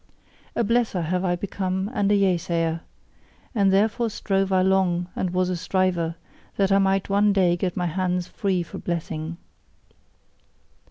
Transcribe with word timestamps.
A 0.55 0.63
blesser 0.63 1.03
have 1.03 1.23
I 1.23 1.35
become 1.35 1.87
and 1.93 2.11
a 2.11 2.15
Yea 2.15 2.35
sayer: 2.35 2.81
and 3.53 3.71
therefore 3.71 4.09
strove 4.09 4.51
I 4.51 4.63
long 4.63 5.07
and 5.15 5.29
was 5.29 5.47
a 5.51 5.55
striver, 5.55 6.15
that 6.55 6.71
I 6.71 6.79
might 6.79 7.07
one 7.07 7.33
day 7.33 7.55
get 7.55 7.77
my 7.77 7.85
hands 7.85 8.25
free 8.25 8.63
for 8.63 8.79
blessing. 8.79 9.37